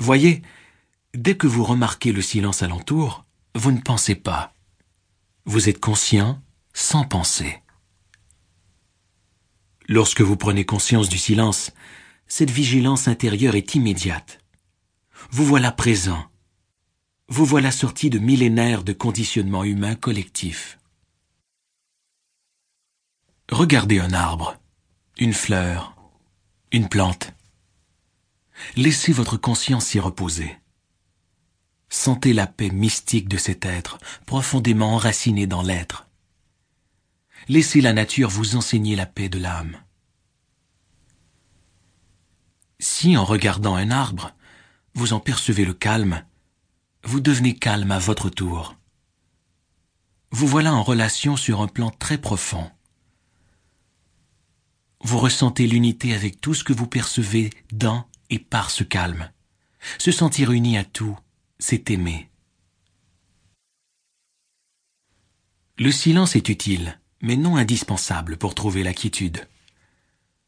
[0.00, 0.40] Voyez,
[1.12, 4.54] dès que vous remarquez le silence alentour, vous ne pensez pas.
[5.44, 6.40] Vous êtes conscient
[6.72, 7.62] sans penser.
[9.88, 11.70] Lorsque vous prenez conscience du silence,
[12.28, 14.40] cette vigilance intérieure est immédiate.
[15.30, 16.24] Vous voilà présent.
[17.28, 20.78] Vous voilà sorti de millénaires de conditionnement humain collectif.
[23.52, 24.56] Regardez un arbre,
[25.18, 25.94] une fleur,
[26.72, 27.34] une plante.
[28.76, 30.56] Laissez votre conscience s'y reposer.
[31.88, 36.06] Sentez la paix mystique de cet être, profondément enraciné dans l'être.
[37.48, 39.76] Laissez la nature vous enseigner la paix de l'âme.
[42.78, 44.32] Si en regardant un arbre,
[44.94, 46.24] vous en percevez le calme,
[47.04, 48.76] vous devenez calme à votre tour.
[50.30, 52.70] Vous voilà en relation sur un plan très profond.
[55.02, 59.30] Vous ressentez l'unité avec tout ce que vous percevez dans et par ce calme.
[59.98, 61.18] Se sentir uni à tout,
[61.58, 62.30] c'est aimer.
[65.78, 69.48] Le silence est utile, mais non indispensable pour trouver la quiétude.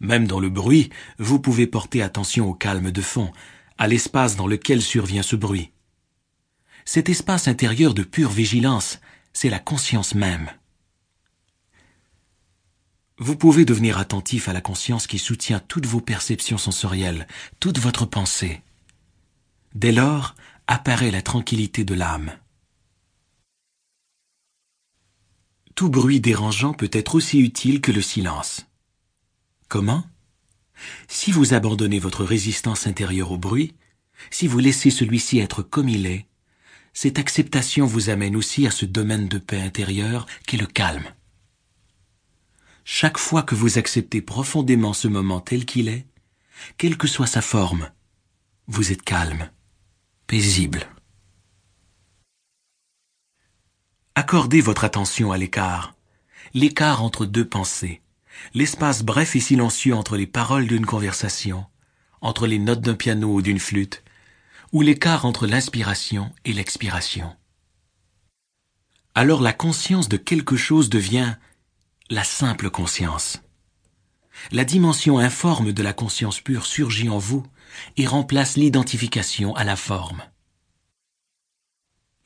[0.00, 3.32] Même dans le bruit, vous pouvez porter attention au calme de fond,
[3.78, 5.72] à l'espace dans lequel survient ce bruit.
[6.84, 9.00] Cet espace intérieur de pure vigilance,
[9.32, 10.50] c'est la conscience même.
[13.24, 17.26] Vous pouvez devenir attentif à la conscience qui soutient toutes vos perceptions sensorielles,
[17.58, 18.60] toute votre pensée.
[19.74, 20.34] Dès lors
[20.66, 22.32] apparaît la tranquillité de l'âme.
[25.74, 28.66] Tout bruit dérangeant peut être aussi utile que le silence.
[29.68, 30.04] Comment?
[31.08, 33.74] Si vous abandonnez votre résistance intérieure au bruit,
[34.30, 36.26] si vous laissez celui-ci être comme il est,
[36.92, 41.08] cette acceptation vous amène aussi à ce domaine de paix intérieure qu'est le calme.
[42.84, 46.06] Chaque fois que vous acceptez profondément ce moment tel qu'il est,
[46.76, 47.90] quelle que soit sa forme,
[48.66, 49.50] vous êtes calme,
[50.26, 50.86] paisible.
[54.14, 55.94] Accordez votre attention à l'écart,
[56.52, 58.02] l'écart entre deux pensées,
[58.52, 61.64] l'espace bref et silencieux entre les paroles d'une conversation,
[62.20, 64.04] entre les notes d'un piano ou d'une flûte,
[64.72, 67.34] ou l'écart entre l'inspiration et l'expiration.
[69.14, 71.34] Alors la conscience de quelque chose devient
[72.10, 73.40] la simple conscience.
[74.52, 77.46] La dimension informe de la conscience pure surgit en vous
[77.96, 80.22] et remplace l'identification à la forme.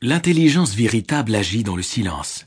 [0.01, 2.45] L'intelligence véritable agit dans le silence.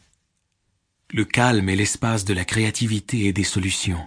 [1.10, 4.06] Le calme est l'espace de la créativité et des solutions.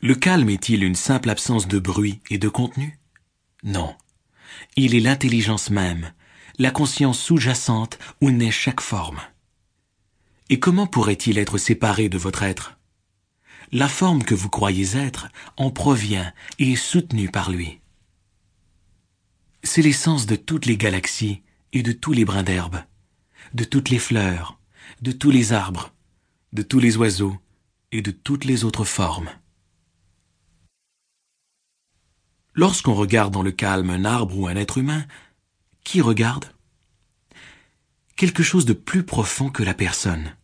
[0.00, 2.98] Le calme est-il une simple absence de bruit et de contenu?
[3.64, 3.96] Non.
[4.76, 6.12] Il est l'intelligence même,
[6.58, 9.20] la conscience sous-jacente où naît chaque forme.
[10.48, 12.78] Et comment pourrait-il être séparé de votre être?
[13.72, 17.80] La forme que vous croyez être en provient et est soutenue par lui.
[19.64, 21.42] C'est l'essence de toutes les galaxies
[21.72, 22.80] et de tous les brins d'herbe,
[23.54, 24.58] de toutes les fleurs,
[25.02, 25.92] de tous les arbres,
[26.52, 27.36] de tous les oiseaux
[27.90, 29.30] et de toutes les autres formes.
[32.54, 35.04] Lorsqu'on regarde dans le calme un arbre ou un être humain,
[35.82, 36.55] qui regarde?
[38.16, 40.34] Quelque chose de plus profond que la personne.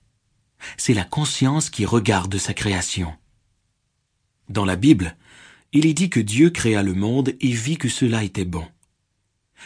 [0.77, 3.17] C'est la conscience qui regarde sa création.
[4.51, 5.17] Dans la Bible,
[5.73, 8.69] il est dit que Dieu créa le monde et vit que cela était bon.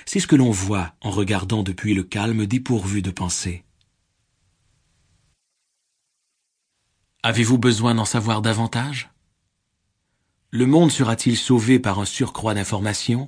[0.05, 3.65] C'est ce que l'on voit en regardant depuis le calme dépourvu de pensée.
[7.25, 9.11] Avez-vous besoin d'en savoir davantage?
[10.50, 13.27] Le monde sera-t-il sauvé par un surcroît d'informations,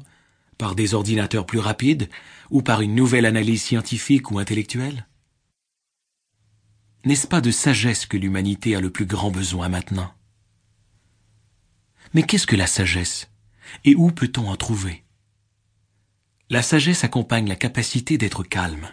[0.59, 2.11] par des ordinateurs plus rapides,
[2.51, 5.07] ou par une nouvelle analyse scientifique ou intellectuelle
[7.05, 10.13] N'est-ce pas de sagesse que l'humanité a le plus grand besoin maintenant
[12.13, 13.31] Mais qu'est-ce que la sagesse
[13.85, 15.05] Et où peut-on en trouver
[16.51, 18.89] La sagesse accompagne la capacité d'être calme.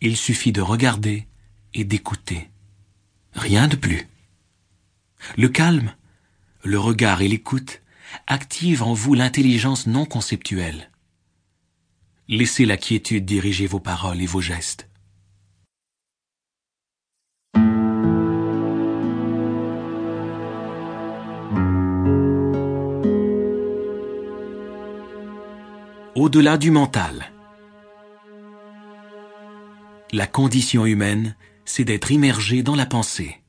[0.00, 1.28] Il suffit de regarder
[1.72, 2.50] et d'écouter.
[3.32, 4.08] Rien de plus.
[5.36, 5.94] Le calme,
[6.62, 7.80] le regard et l'écoute
[8.26, 10.90] activent en vous l'intelligence non conceptuelle.
[12.28, 14.88] Laissez la quiétude diriger vos paroles et vos gestes.
[26.14, 27.32] Au-delà du mental.
[30.12, 31.34] La condition humaine
[31.64, 33.43] c'est d'être immergé dans la pensée.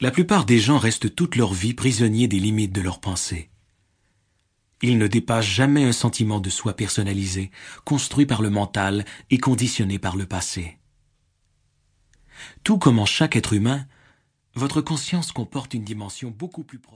[0.00, 3.50] La plupart des gens restent toute leur vie prisonniers des limites de leur pensée.
[4.82, 7.52] Ils ne dépassent jamais un sentiment de soi personnalisé,
[7.84, 10.78] construit par le mental et conditionné par le passé.
[12.64, 13.86] Tout comme en chaque être humain,
[14.54, 16.92] votre conscience comporte une dimension beaucoup plus profonde.